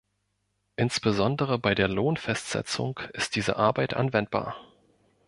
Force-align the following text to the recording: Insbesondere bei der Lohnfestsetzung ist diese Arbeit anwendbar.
Insbesondere 0.77 1.59
bei 1.59 1.75
der 1.75 1.87
Lohnfestsetzung 1.87 3.01
ist 3.13 3.35
diese 3.35 3.57
Arbeit 3.57 3.93
anwendbar. 3.93 4.55